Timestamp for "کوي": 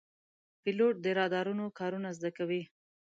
2.37-2.61